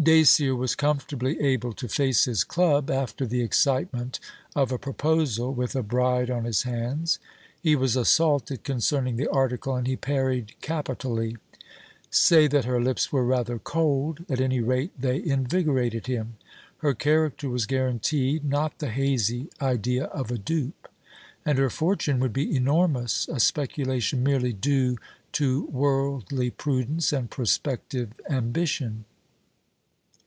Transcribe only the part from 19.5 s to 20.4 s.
idea of a